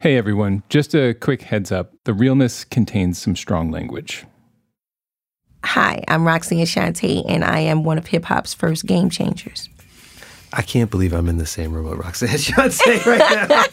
[0.00, 4.24] Hey everyone, just a quick heads up the realness contains some strong language.
[5.64, 9.70] Hi, I'm Roxanne Shante, and I am one of hip hop's first game changers.
[10.52, 13.64] I can't believe I'm in the same room with Roxanne Shante right now.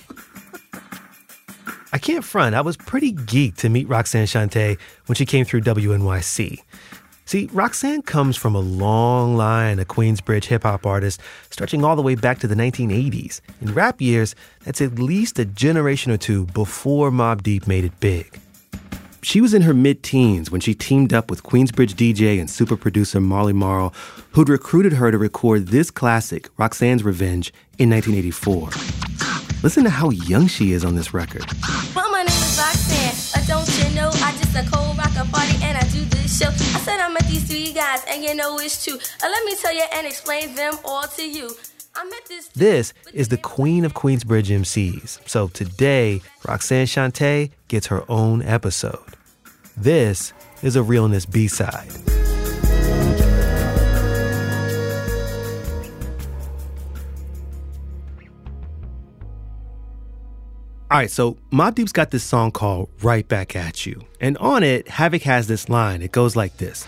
[1.91, 2.55] I can't front.
[2.55, 4.77] I was pretty geeked to meet Roxanne Shante
[5.07, 6.59] when she came through WNYC.
[7.31, 12.01] See, Roxanne comes from a long line of Queensbridge hip hop artists stretching all the
[12.01, 13.39] way back to the 1980s.
[13.61, 14.35] In rap years,
[14.65, 18.37] that's at least a generation or two before Mobb Deep made it big.
[19.21, 22.75] She was in her mid teens when she teamed up with Queensbridge DJ and super
[22.75, 23.93] producer Marley Marl,
[24.31, 28.71] who'd recruited her to record this classic, Roxanne's Revenge, in 1984.
[29.63, 31.45] Listen to how young she is on this record.
[36.41, 36.49] Show.
[36.49, 38.95] I said I met these three guys and you know it's true.
[38.95, 41.49] Uh, let me tell you and explain them all to you.
[41.95, 42.47] I met this.
[42.49, 45.27] This is the queen of Queensbridge MCs.
[45.27, 49.15] So today, Roxanne Shante gets her own episode.
[49.75, 50.33] This
[50.63, 51.47] is a Realness B
[60.91, 64.03] All right, so Mobb Deep's got this song called Right Back At You.
[64.19, 66.01] And on it, Havoc has this line.
[66.01, 66.85] It goes like this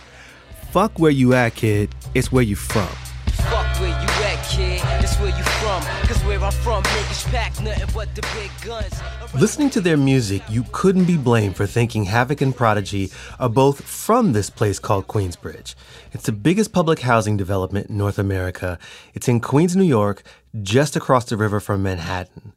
[0.71, 1.95] Fuck where you at, kid.
[2.13, 2.89] It's where you from.
[3.27, 4.81] Fuck where you at, kid.
[5.01, 5.81] It's where you from.
[6.05, 8.93] Cause where I'm from, niggas pack nothing but the big guns.
[9.35, 13.85] Listening to their music, you couldn't be blamed for thinking Havoc and Prodigy are both
[13.85, 15.75] from this place called Queensbridge.
[16.11, 18.77] It's the biggest public housing development in North America.
[19.13, 20.23] It's in Queens, New York,
[20.61, 22.51] just across the river from Manhattan.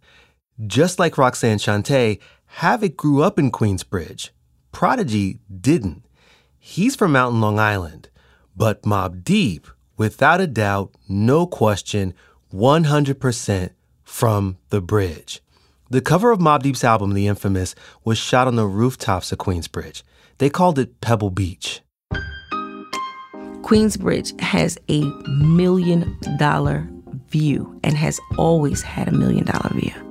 [0.64, 4.30] Just like Roxanne Shante, Havoc grew up in Queensbridge.
[4.72, 6.04] Prodigy didn't.
[6.58, 8.08] He's from Mountain, Long Island.
[8.56, 9.66] But Mobb Deep,
[9.98, 12.14] without a doubt, no question,
[12.54, 13.70] 100%
[14.02, 15.42] from the bridge.
[15.90, 20.02] The cover of Mobb Deep's album, The Infamous, was shot on the rooftops of Queensbridge.
[20.38, 21.82] They called it Pebble Beach.
[23.62, 26.88] Queensbridge has a million dollar
[27.28, 30.05] view and has always had a million dollar view.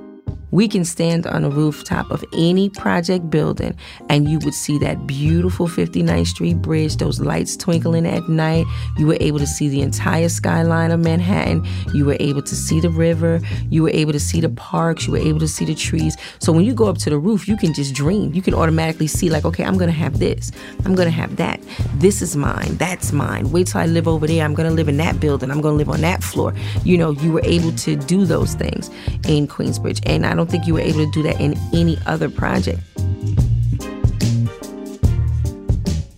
[0.56, 3.76] We can stand on the rooftop of any project building
[4.08, 8.64] and you would see that beautiful 59th Street bridge, those lights twinkling at night.
[8.96, 11.66] You were able to see the entire skyline of Manhattan.
[11.92, 13.38] You were able to see the river.
[13.68, 15.06] You were able to see the parks.
[15.06, 16.16] You were able to see the trees.
[16.38, 18.32] So when you go up to the roof, you can just dream.
[18.32, 20.52] You can automatically see, like, okay, I'm going to have this.
[20.86, 21.60] I'm going to have that.
[21.96, 22.78] This is mine.
[22.78, 23.50] That's mine.
[23.50, 24.42] Wait till I live over there.
[24.42, 25.50] I'm going to live in that building.
[25.50, 26.54] I'm going to live on that floor.
[26.82, 28.88] You know, you were able to do those things
[29.28, 30.00] in Queensbridge.
[30.06, 32.80] And I don't think you were able to do that in any other project.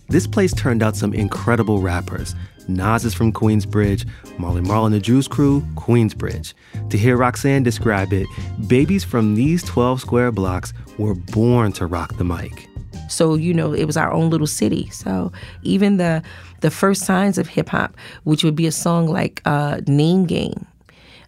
[0.09, 2.35] This place turned out some incredible rappers.
[2.67, 4.07] Nas is from Queensbridge,
[4.37, 6.53] Marley Marl and the Juice Crew, Queensbridge.
[6.89, 8.27] To hear Roxanne describe it,
[8.67, 12.67] babies from these 12 square blocks were born to rock the mic.
[13.09, 14.89] So, you know, it was our own little city.
[14.89, 15.31] So
[15.63, 16.23] even the
[16.61, 20.67] the first signs of hip hop, which would be a song like uh, Name Game,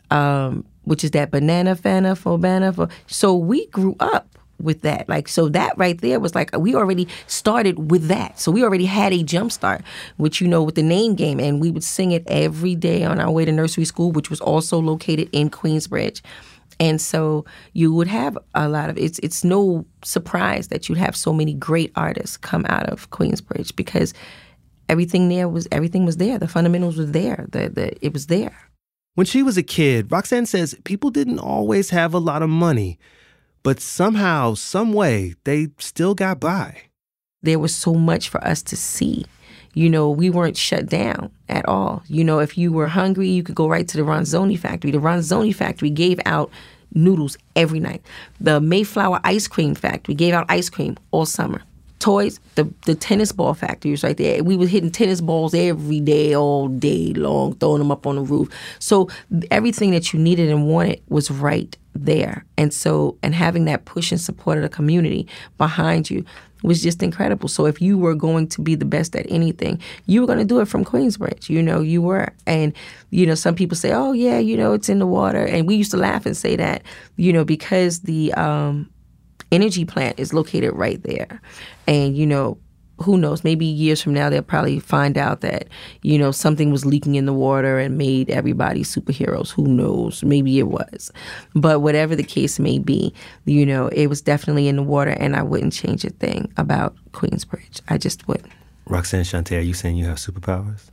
[0.10, 2.90] um, which is that banana fana for banana for.
[3.08, 4.28] So we grew up
[4.62, 5.08] with that.
[5.10, 8.40] Like so that right there was like we already started with that.
[8.40, 9.82] So we already had a jump start,
[10.18, 13.20] which you know with the name game and we would sing it every day on
[13.20, 16.22] our way to nursery school, which was also located in Queensbridge.
[16.80, 21.16] And so you would have a lot of it's it's no surprise that you'd have
[21.16, 24.14] so many great artists come out of Queensbridge because
[24.90, 26.40] everything there was everything was there.
[26.40, 27.46] The fundamentals were there.
[27.50, 28.71] The, the it was there.
[29.14, 32.98] When she was a kid, Roxanne says people didn't always have a lot of money,
[33.62, 36.84] but somehow, some way, they still got by.
[37.42, 39.26] There was so much for us to see.
[39.74, 42.04] You know, we weren't shut down at all.
[42.08, 44.92] You know, if you were hungry, you could go right to the Ronzoni factory.
[44.92, 46.50] The Ronzoni factory gave out
[46.94, 48.02] noodles every night.
[48.40, 51.62] The Mayflower ice cream factory gave out ice cream all summer
[52.02, 54.44] toys, the the tennis ball factory was right there.
[54.44, 58.22] We were hitting tennis balls every day, all day long, throwing them up on the
[58.22, 58.50] roof.
[58.80, 59.08] So
[59.50, 62.46] everything that you needed and wanted was right there.
[62.58, 65.28] And so, and having that push and support of the community
[65.58, 66.26] behind you
[66.64, 67.50] was just incredible.
[67.50, 70.46] So if you were going to be the best at anything, you were going to
[70.46, 71.50] do it from Queensbridge.
[71.50, 72.30] You know, you were.
[72.46, 72.74] And,
[73.10, 75.46] you know, some people say, oh, yeah, you know, it's in the water.
[75.46, 76.84] And we used to laugh and say that,
[77.18, 78.90] you know, because the, um,
[79.52, 81.42] energy plant is located right there.
[81.88, 82.58] And, you know,
[83.02, 85.68] who knows, maybe years from now they'll probably find out that,
[86.04, 89.52] you know, something was leaking in the water and made everybody superheroes.
[89.52, 90.24] Who knows?
[90.24, 91.12] Maybe it was.
[91.56, 93.14] But whatever the case may be,
[93.46, 96.96] you know, it was definitely in the water and I wouldn't change a thing about
[97.12, 97.82] Queensbridge.
[97.88, 98.52] I just wouldn't.
[98.88, 100.84] Roxanne Shante, are you saying you have superpowers?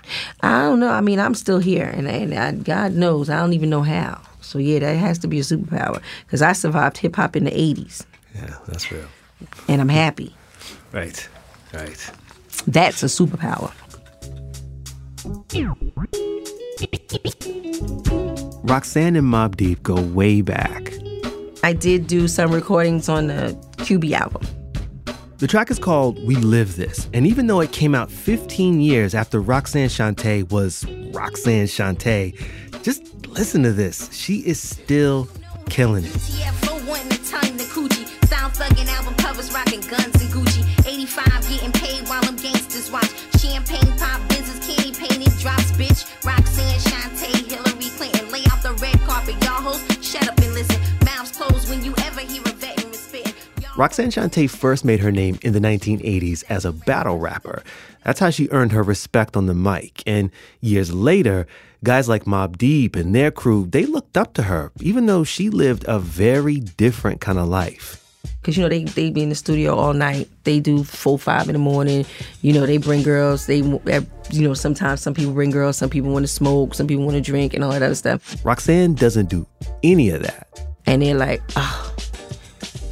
[0.42, 0.90] I don't know.
[0.90, 4.20] I mean, I'm still here, and, and I, God knows, I don't even know how.
[4.40, 7.50] So yeah, that has to be a superpower because I survived hip hop in the
[7.50, 8.04] '80s.
[8.34, 9.06] Yeah, that's real.
[9.68, 10.34] and I'm happy.
[10.92, 11.28] Right.
[11.72, 12.10] Right.
[12.66, 13.72] That's a superpower.
[18.64, 20.92] Roxanne and Mobb Deep go way back.
[21.62, 24.42] I did do some recordings on the QB album.
[25.38, 29.14] The track is called We Live This, and even though it came out 15 years
[29.14, 32.34] after Roxanne Shante was Roxanne Shante,
[32.82, 34.12] just listen to this.
[34.12, 35.28] She is still
[35.68, 36.67] killing it.
[38.58, 40.62] Sound thugging album covers rocking guns and Gucci.
[40.86, 43.10] 85 getting paid while them gangsters watch.
[43.38, 46.02] Champagne pop business candy painted drops, bitch.
[46.24, 48.30] Roxanne, Shante, Hillary Clinton.
[48.32, 49.80] Lay the red carpet, y'all hoes.
[50.04, 50.80] Shut up and listen.
[51.04, 52.52] Mouths closed when you ever hear a.
[53.76, 57.62] Roxanne Shante first made her name in the 1980s as a battle rapper.
[58.04, 60.02] That's how she earned her respect on the mic.
[60.04, 61.46] And years later,
[61.84, 65.48] guys like Mobb Deep and their crew, they looked up to her, even though she
[65.48, 68.07] lived a very different kind of life.
[68.42, 70.28] Cause you know they they be in the studio all night.
[70.44, 72.06] They do four five in the morning.
[72.40, 73.46] You know they bring girls.
[73.46, 74.00] They eh,
[74.30, 75.76] you know sometimes some people bring girls.
[75.76, 76.74] Some people want to smoke.
[76.74, 78.36] Some people want to drink and all that other stuff.
[78.44, 79.46] Roxanne doesn't do
[79.82, 80.46] any of that.
[80.86, 81.94] And they're like, oh,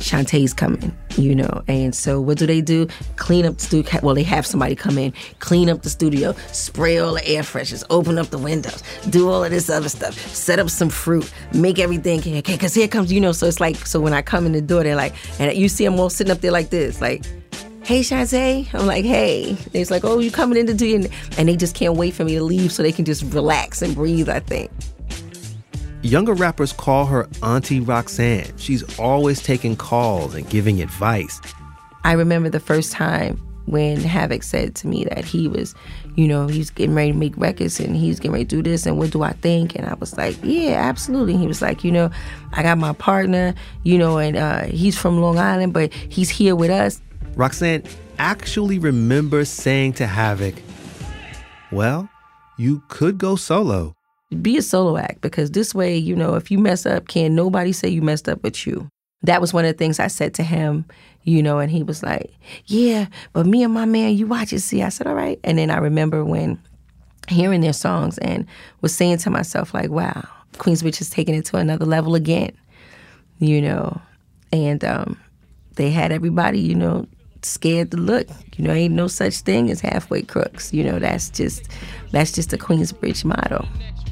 [0.01, 0.95] Shante's coming.
[1.17, 2.89] You know, and so what do they do?
[3.17, 4.01] Clean up the studio.
[4.03, 7.85] Well, they have somebody come in, clean up the studio, spray all the air fresheners,
[7.89, 11.79] open up the windows, do all of this other stuff, set up some fruit, make
[11.79, 12.41] everything okay.
[12.41, 14.83] Because here comes, you know, so it's like, so when I come in the door,
[14.83, 17.25] they're like, and you see them all sitting up there like this, like,
[17.83, 18.69] hey Shante.
[18.75, 19.57] I'm like, hey.
[19.73, 21.03] It's like, oh, you coming in to do your,
[21.39, 23.95] and they just can't wait for me to leave so they can just relax and
[23.95, 24.29] breathe.
[24.29, 24.71] I think.
[26.07, 28.57] Younger rappers call her Auntie Roxanne.
[28.59, 31.41] She's always taking calls and giving advice.
[32.05, 35.75] I remember the first time when Havoc said to me that he was,
[36.15, 38.87] you know, he's getting ready to make records and he's getting ready to do this
[38.87, 39.75] and what do I think?
[39.75, 41.37] And I was like, yeah, absolutely.
[41.37, 42.09] he was like, you know,
[42.53, 43.53] I got my partner,
[43.83, 47.03] you know, and uh, he's from Long Island, but he's here with us.
[47.35, 47.83] Roxanne
[48.21, 50.55] actually remembers saying to Havoc,
[51.73, 52.09] well,
[52.59, 53.96] you could go solo.
[54.43, 57.73] Be a solo act because this way, you know, if you mess up, can nobody
[57.73, 58.89] say you messed up but you.
[59.23, 60.85] That was one of the things I said to him,
[61.23, 62.33] you know, and he was like,
[62.67, 64.83] Yeah, but me and my man, you watch it, see.
[64.83, 65.39] I said, All right.
[65.45, 66.59] And then I remember when
[67.29, 68.47] hearing their songs and
[68.81, 72.53] was saying to myself, like, wow, Queensbridge has taken it to another level again,
[73.39, 74.01] you know.
[74.53, 75.19] And um,
[75.75, 77.07] they had everybody, you know,
[77.43, 78.29] scared to look.
[78.57, 80.73] You know, ain't no such thing as halfway crooks.
[80.73, 81.69] You know, that's just
[82.13, 83.67] that's just a Queensbridge motto.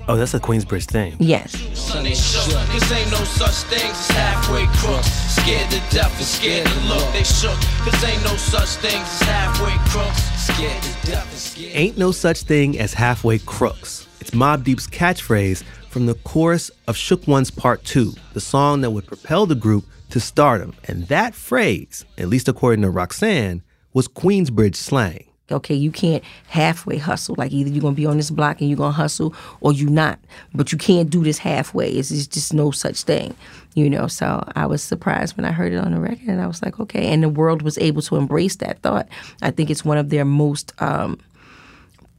[0.06, 1.17] Oh, that's a Queensbridge thing.
[1.19, 1.53] Yes.
[1.79, 2.53] Son, shook.
[2.69, 5.09] Cause ain't no such things as halfway crooks.
[5.35, 7.12] Scared to death and scared to look.
[7.15, 7.56] They shook.
[7.85, 10.23] Cause ain't no such things as halfway crooks.
[10.45, 11.73] Scared to death and scared.
[11.75, 14.06] Ain't no such thing as halfway crooks.
[14.21, 18.91] It's Mobb Deep's catchphrase from the chorus of Shook Ones Part 2, the song that
[18.91, 20.75] would propel the group to stardom.
[20.87, 23.62] And that phrase, at least according to Roxanne,
[23.95, 25.25] was Queensbridge slang.
[25.50, 27.35] Okay, you can't halfway hustle.
[27.37, 30.19] Like either you're gonna be on this block and you're gonna hustle, or you not.
[30.55, 31.91] But you can't do this halfway.
[31.91, 33.37] It's, it's just no such thing,
[33.75, 34.06] you know.
[34.06, 36.81] So I was surprised when I heard it on the record, and I was like,
[36.81, 37.12] okay.
[37.12, 39.06] And the world was able to embrace that thought.
[39.43, 41.20] I think it's one of their most um,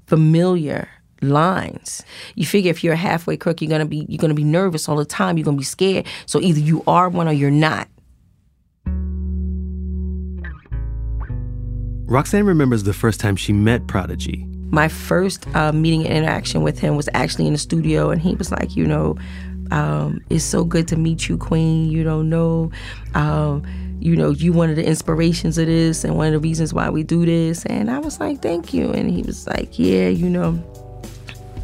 [0.06, 0.88] familiar
[1.22, 2.04] lines.
[2.36, 4.98] You figure if you're a halfway crook, you're gonna be you're gonna be nervous all
[4.98, 5.38] the time.
[5.38, 6.06] You're gonna be scared.
[6.28, 7.88] So either you are one or you're not.
[12.08, 14.46] Roxanne remembers the first time she met Prodigy.
[14.70, 18.36] My first uh, meeting and interaction with him was actually in the studio, and he
[18.36, 19.18] was like, you know,
[19.72, 21.90] um, it's so good to meet you, Queen.
[21.90, 22.72] You don't know,
[23.16, 23.64] um,
[24.00, 26.90] you know, you one of the inspirations of this, and one of the reasons why
[26.90, 27.66] we do this.
[27.66, 28.92] And I was like, thank you.
[28.92, 30.64] And he was like, yeah, you know,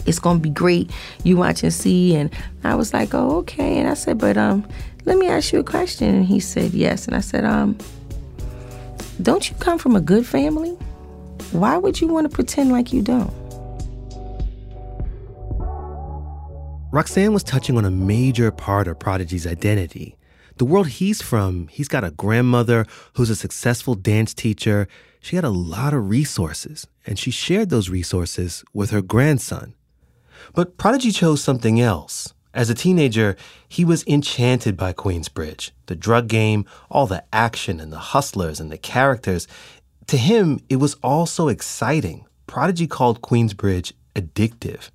[0.07, 0.89] it's gonna be great.
[1.24, 2.15] You watch and see.
[2.15, 2.33] And
[2.63, 3.77] I was like, oh, okay.
[3.77, 4.67] And I said, but um,
[5.05, 6.15] let me ask you a question.
[6.15, 7.05] And he said, yes.
[7.05, 7.77] And I said, um,
[9.21, 10.71] don't you come from a good family?
[11.51, 13.33] Why would you want to pretend like you don't?
[16.91, 20.17] Roxanne was touching on a major part of Prodigy's identity.
[20.57, 24.87] The world he's from, he's got a grandmother who's a successful dance teacher.
[25.21, 29.73] She had a lot of resources, and she shared those resources with her grandson.
[30.53, 32.33] But Prodigy chose something else.
[32.53, 37.93] As a teenager, he was enchanted by Queensbridge, the drug game, all the action and
[37.93, 39.48] the hustlers and the characters.
[40.08, 42.25] To him, it was all so exciting.
[42.48, 44.89] Prodigy called Queensbridge addictive.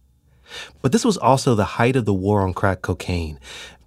[0.82, 3.40] But this was also the height of the war on crack cocaine.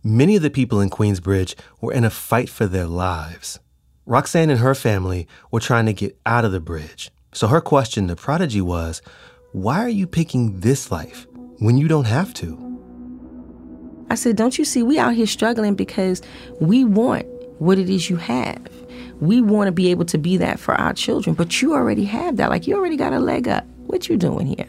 [0.03, 3.59] Many of the people in Queensbridge were in a fight for their lives.
[4.07, 7.11] Roxanne and her family were trying to get out of the bridge.
[7.31, 9.03] So her question to Prodigy was,
[9.51, 11.27] why are you picking this life
[11.59, 12.78] when you don't have to?
[14.09, 16.21] I said, don't you see, we out here struggling because
[16.59, 17.25] we want,
[17.59, 18.67] what it is you have.
[19.19, 22.37] We want to be able to be that for our children, but you already have
[22.37, 22.49] that.
[22.49, 23.65] Like you already got a leg up.
[23.87, 24.67] What you doing here?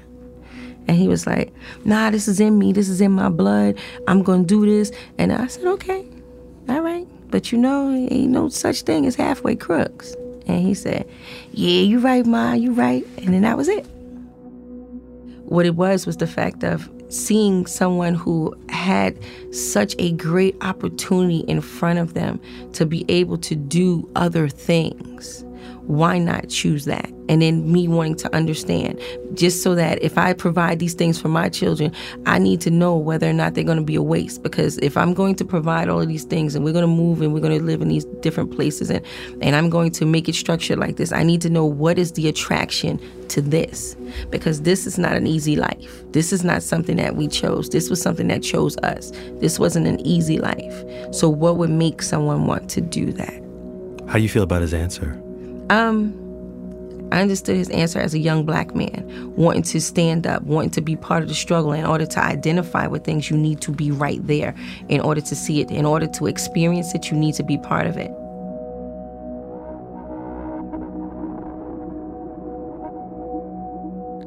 [0.89, 1.53] And he was like,
[1.85, 2.73] Nah, this is in me.
[2.73, 3.79] This is in my blood.
[4.09, 4.91] I'm gonna do this.
[5.19, 6.05] And I said, Okay,
[6.69, 7.07] all right.
[7.31, 10.15] But you know, ain't no such thing as halfway crooks.
[10.47, 11.09] And he said,
[11.53, 13.07] Yeah, you right, Ma, you right.
[13.19, 13.87] And then that was it.
[15.45, 19.19] What it was was the fact of seeing someone who had
[19.55, 22.41] such a great opportunity in front of them
[22.73, 25.45] to be able to do other things.
[25.83, 27.11] Why not choose that?
[27.29, 29.01] And then me wanting to understand,
[29.35, 31.93] just so that if I provide these things for my children,
[32.27, 34.43] I need to know whether or not they're going to be a waste.
[34.43, 37.23] Because if I'm going to provide all of these things and we're going to move
[37.23, 39.05] and we're going to live in these different places and,
[39.41, 42.13] and I'm going to make it structured like this, I need to know what is
[42.13, 43.97] the attraction to this.
[44.31, 46.05] Because this is not an easy life.
[46.13, 47.69] This is not something that we chose.
[47.69, 49.13] This was something that chose us.
[49.41, 50.85] This wasn't an easy life.
[51.13, 53.43] So, what would make someone want to do that?
[54.09, 55.23] How do you feel about his answer?
[55.71, 56.13] Um,
[57.13, 60.81] I understood his answer as a young black man, wanting to stand up, wanting to
[60.81, 61.73] be part of the struggle.
[61.73, 64.55] In order to identify with things, you need to be right there.
[64.89, 67.87] In order to see it, in order to experience it, you need to be part
[67.87, 68.11] of it.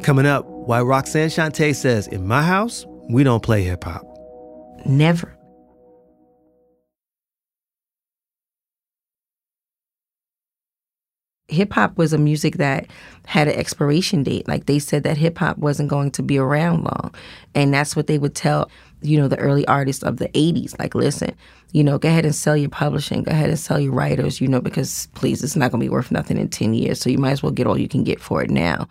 [0.03, 4.05] Coming up, why Roxanne Shante says, In my house, we don't play hip hop.
[4.85, 5.33] Never.
[11.53, 12.87] Hip hop was a music that
[13.25, 14.47] had an expiration date.
[14.47, 17.13] Like they said that hip hop wasn't going to be around long.
[17.55, 18.69] And that's what they would tell,
[19.01, 20.77] you know, the early artists of the 80s.
[20.79, 21.33] Like, listen,
[21.71, 24.47] you know, go ahead and sell your publishing, go ahead and sell your writers, you
[24.47, 26.99] know, because please, it's not going to be worth nothing in 10 years.
[26.99, 28.87] So you might as well get all you can get for it now.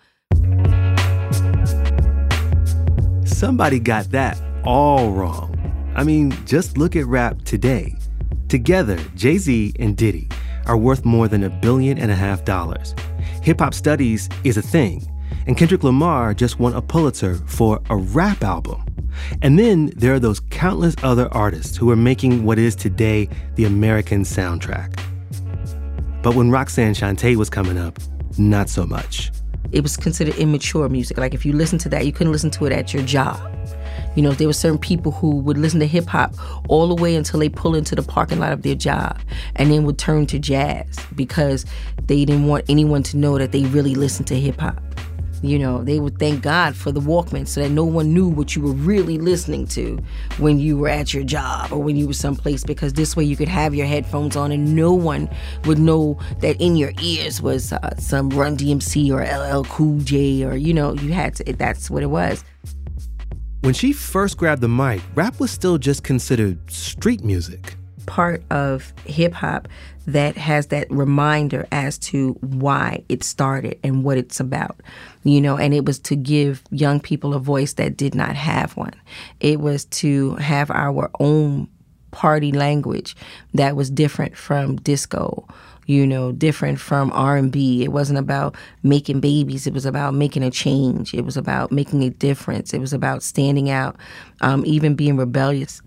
[3.25, 5.59] Somebody got that all wrong.
[5.95, 7.97] I mean, just look at rap today.
[8.49, 10.28] Together, Jay Z and Diddy
[10.66, 12.95] are worth more than a billion and a half dollars.
[13.42, 15.07] Hip hop studies is a thing,
[15.47, 18.85] and Kendrick Lamar just won a Pulitzer for a rap album.
[19.42, 23.64] And then there are those countless other artists who are making what is today the
[23.64, 24.99] American soundtrack.
[26.23, 27.99] But when Roxanne Shante was coming up,
[28.38, 29.33] not so much.
[29.73, 31.19] It was considered immature music.
[31.19, 33.40] Like if you listen to that, you couldn't listen to it at your job.
[34.14, 36.35] You know, there were certain people who would listen to hip hop
[36.69, 39.19] all the way until they pull into the parking lot of their job
[39.57, 41.64] and then would turn to jazz because
[42.07, 44.81] they didn't want anyone to know that they really listened to hip hop.
[45.42, 48.54] You know, they would thank God for the Walkman so that no one knew what
[48.54, 50.00] you were really listening to
[50.38, 53.37] when you were at your job or when you were someplace because this way you
[53.37, 55.28] could have your headphones on and no one
[55.64, 60.45] would know that in your ears was uh, some Run DMC or LL Cool J
[60.45, 62.45] or, you know, you had to, that's what it was.
[63.62, 67.76] When she first grabbed the mic, rap was still just considered street music.
[68.07, 69.69] Part of hip hop
[70.04, 74.81] that has that reminder as to why it started and what it's about,
[75.23, 78.76] you know, and it was to give young people a voice that did not have
[78.76, 78.95] one.
[79.38, 81.69] It was to have our own
[82.12, 83.16] party language
[83.52, 85.45] that was different from disco
[85.87, 87.83] you know, different from R&B.
[87.83, 89.66] It wasn't about making babies.
[89.66, 91.12] It was about making a change.
[91.12, 92.73] It was about making a difference.
[92.73, 93.97] It was about standing out,
[94.40, 95.83] um, even being rebellious,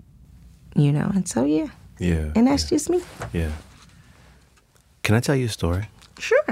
[0.75, 1.10] you know.
[1.13, 1.67] And so, yeah.
[2.00, 2.32] Yeah.
[2.36, 2.70] And that's yeah.
[2.70, 3.01] just me.
[3.32, 3.51] Yeah.
[5.03, 5.88] Can I tell you a story?
[6.20, 6.46] Sure.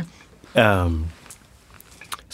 [0.56, 1.10] Um,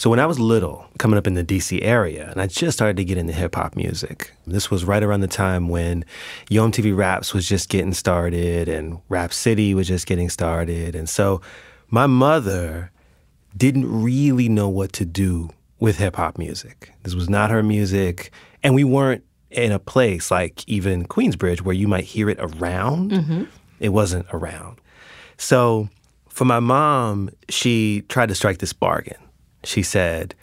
[0.00, 2.96] so when I was little, coming up in the DC area, and I just started
[2.96, 4.32] to get into hip hop music.
[4.46, 6.06] This was right around the time when
[6.48, 10.94] Yo MTV Raps was just getting started and Rap City was just getting started.
[10.94, 11.42] And so
[11.90, 12.90] my mother
[13.54, 16.94] didn't really know what to do with hip hop music.
[17.02, 18.32] This was not her music.
[18.62, 23.10] And we weren't in a place like even Queensbridge where you might hear it around.
[23.10, 23.44] Mm-hmm.
[23.80, 24.80] It wasn't around.
[25.36, 25.90] So
[26.30, 29.18] for my mom, she tried to strike this bargain
[29.64, 30.34] she said,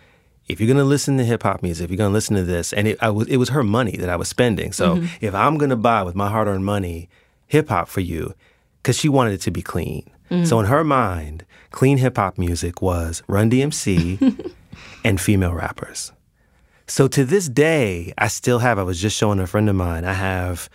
[0.48, 2.44] if you're going to listen to hip hop music, if you're going to listen to
[2.44, 4.72] this, and it, was, it was her money that I was spending.
[4.72, 5.08] So mm-hmm.
[5.20, 7.10] if I'm going to buy with my hard earned money
[7.48, 8.34] hip hop for you,
[8.82, 10.10] because she wanted it to be clean.
[10.32, 10.46] Mm-hmm.
[10.46, 14.54] So in her mind, clean hip hop music was Run DMC
[15.04, 16.12] and female rappers.
[16.88, 20.06] So to this day, I still have, I was just showing a friend of mine,
[20.06, 20.70] I have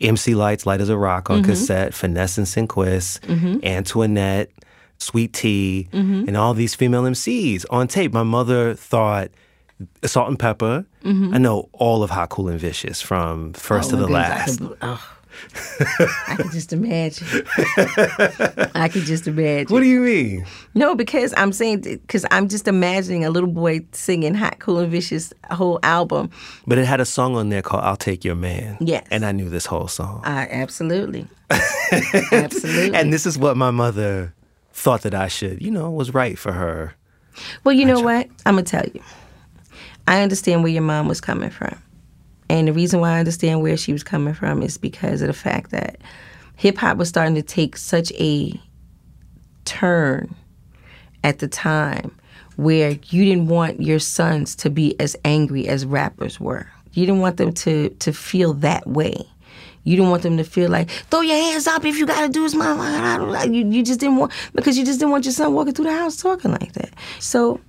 [0.00, 1.50] MC Lyte's, Lyte as a Rock on mm-hmm.
[1.50, 3.58] cassette, Finesse and Synquis, mm-hmm.
[3.62, 4.50] Antoinette,
[5.00, 6.28] Sweet Tea, mm-hmm.
[6.28, 8.12] and all these female MCs on tape.
[8.12, 9.30] My mother thought
[10.04, 10.84] Salt-N-Pepa.
[11.04, 11.34] Mm-hmm.
[11.34, 14.60] I know all of Hot, Cool, and Vicious from first oh, to the last.
[14.82, 15.16] oh.
[16.28, 17.46] I can just imagine.
[18.74, 19.72] I can just imagine.
[19.72, 20.44] What do you mean?
[20.74, 24.90] No, because I'm saying because I'm just imagining a little boy singing "Hot, Cool, and
[24.90, 26.30] Vicious" whole album.
[26.66, 29.06] But it had a song on there called "I'll Take Your Man." Yes.
[29.10, 30.20] and I knew this whole song.
[30.24, 31.26] I absolutely,
[32.32, 32.94] absolutely.
[32.94, 34.34] And this is what my mother
[34.72, 36.94] thought that I should, you know, was right for her.
[37.64, 38.28] Well, you know what?
[38.46, 39.02] I'm gonna tell you.
[40.06, 41.80] I understand where your mom was coming from,
[42.48, 45.32] and the reason why I understand where she was coming from is because of the
[45.32, 45.98] fact that
[46.56, 48.60] hip hop was starting to take such a
[49.64, 50.34] turn
[51.22, 52.14] at the time
[52.56, 56.68] where you didn't want your sons to be as angry as rappers were.
[56.92, 59.26] You didn't want them to to feel that way.
[59.84, 62.28] You didn't want them to feel like throw your hands up if you got to
[62.28, 63.46] do this, mama.
[63.46, 65.92] You you just didn't want because you just didn't want your son walking through the
[65.94, 66.90] house talking like that.
[67.18, 67.60] So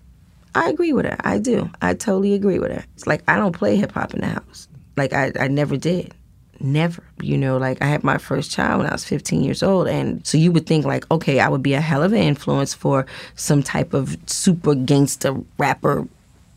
[0.54, 1.18] I agree with her.
[1.22, 1.70] I do.
[1.82, 2.84] I totally agree with her.
[2.96, 4.68] It's like I don't play hip hop in the house.
[4.98, 6.14] Like I, I never did.
[6.60, 7.04] Never.
[7.22, 9.88] You know, like I had my first child when I was 15 years old.
[9.88, 12.74] And so you would think like, okay, I would be a hell of an influence
[12.74, 16.08] for some type of super gangster rapper,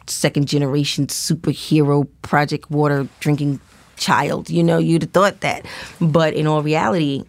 [0.06, 3.60] second generation superhero, Project Water drinking
[3.96, 4.50] child.
[4.50, 5.66] You know, you'd have thought that.
[6.00, 7.24] But in all reality,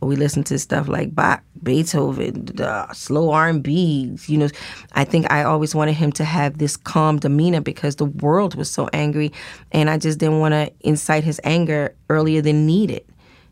[0.00, 4.16] we listen to stuff like Bach, Beethoven, uh, slow R and B.
[4.26, 4.48] You know,
[4.92, 8.70] I think I always wanted him to have this calm demeanor because the world was
[8.70, 9.32] so angry,
[9.72, 13.04] and I just didn't want to incite his anger earlier than needed.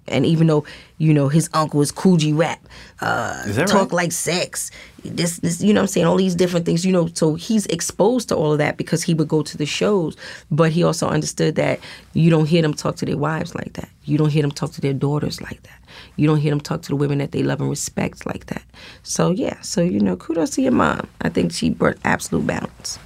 [0.09, 0.65] And even though
[0.99, 2.61] you know his uncle is Kool G Rap,
[3.01, 3.93] uh, talk right?
[3.93, 4.71] like sex,
[5.05, 6.85] this this you know what I'm saying all these different things.
[6.85, 9.67] You know, so he's exposed to all of that because he would go to the
[9.67, 10.17] shows,
[10.51, 11.81] but he also understood that
[12.15, 13.89] you don't hear them talk to their wives like that.
[14.05, 15.79] You don't hear them talk to their daughters like that.
[16.17, 18.63] You don't hear them talk to the women that they love and respect like that.
[19.03, 21.09] So yeah, so you know, kudos to your mom.
[21.21, 22.99] I think she brought absolute balance.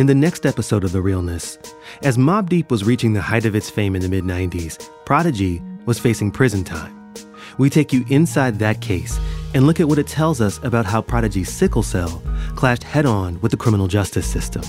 [0.00, 1.58] In the next episode of The Realness,
[2.02, 5.60] as Mobb Deep was reaching the height of its fame in the mid 90s, Prodigy
[5.84, 7.12] was facing prison time.
[7.58, 9.20] We take you inside that case
[9.52, 12.22] and look at what it tells us about how Prodigy's sickle cell
[12.56, 14.62] clashed head on with the criminal justice system.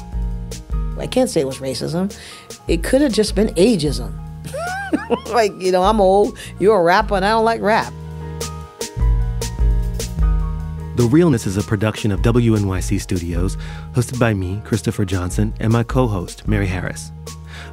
[1.00, 2.14] I can't say it was racism.
[2.68, 4.12] It could have just been ageism.
[5.30, 7.94] like, you know, I'm old, you're a rapper, and I don't like rap.
[10.98, 13.56] The Realness is a production of WNYC Studios,
[13.94, 17.14] hosted by me, Christopher Johnson, and my co host, Mary Harris.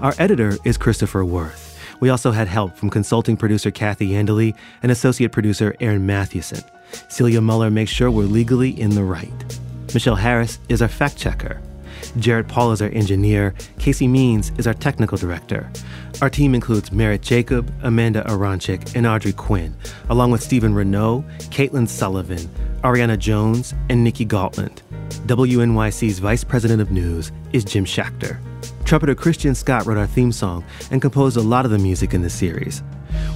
[0.00, 1.76] Our editor is Christopher Worth.
[1.98, 4.54] We also had help from consulting producer Kathy Andely
[4.84, 6.62] and associate producer Aaron Mathewson.
[7.08, 9.58] Celia Muller makes sure we're legally in the right.
[9.92, 11.60] Michelle Harris is our fact checker.
[12.18, 13.52] Jared Paul is our engineer.
[13.80, 15.68] Casey Means is our technical director.
[16.22, 19.74] Our team includes Merritt Jacob, Amanda Aronczyk, and Audrey Quinn,
[20.08, 22.48] along with Stephen Renault, Caitlin Sullivan,
[22.82, 24.82] Ariana Jones, and Nikki Galtland.
[25.26, 28.38] WNYC's Vice President of News is Jim Schachter.
[28.84, 32.22] Trumpeter Christian Scott wrote our theme song and composed a lot of the music in
[32.22, 32.82] the series.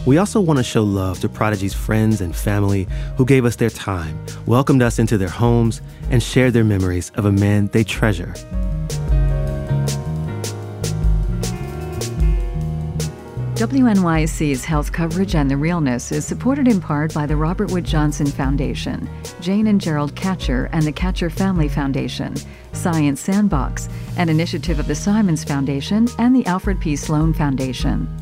[0.06, 3.70] We also want to show love to Prodigy's friends and family who gave us their
[3.70, 8.34] time, welcomed us into their homes, and shared their memories of a man they treasure.
[13.54, 18.26] WNYC's health coverage and the realness is supported in part by the Robert Wood Johnson
[18.26, 19.08] Foundation,
[19.40, 22.34] Jane and Gerald Katcher and the Katcher Family Foundation,
[22.72, 26.96] Science Sandbox, an initiative of the Simons Foundation and the Alfred P.
[26.96, 28.21] Sloan Foundation.